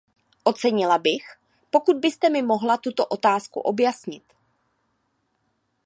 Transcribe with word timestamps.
Ocenila 0.45 0.97
bych, 0.99 1.23
pokud 1.69 1.97
byste 1.97 2.29
mi 2.29 2.41
mohla 2.41 2.77
tuto 2.77 3.05
otázku 3.05 3.59
objasnit. 3.59 4.23